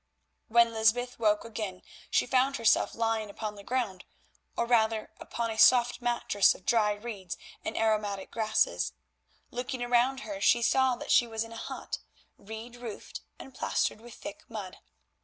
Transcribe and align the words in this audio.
When 0.47 0.73
Lysbeth 0.73 1.19
woke 1.19 1.45
again 1.45 1.83
she 2.09 2.25
found 2.25 2.57
herself 2.57 2.95
lying 2.95 3.29
upon 3.29 3.53
the 3.53 3.63
ground, 3.63 4.03
or 4.57 4.65
rather 4.65 5.11
upon 5.19 5.51
a 5.51 5.59
soft 5.59 6.01
mattress 6.01 6.55
of 6.55 6.65
dry 6.65 6.93
reeds 6.93 7.37
and 7.63 7.77
aromatic 7.77 8.31
grasses. 8.31 8.93
Looking 9.51 9.87
round 9.87 10.21
her 10.21 10.41
she 10.41 10.63
saw 10.63 10.95
that 10.95 11.11
she 11.11 11.27
was 11.27 11.43
in 11.43 11.51
a 11.51 11.55
hut, 11.55 11.99
reed 12.35 12.77
roofed 12.77 13.21
and 13.37 13.53
plastered 13.53 14.01
with 14.01 14.15
thick 14.15 14.41
mud. 14.49 14.79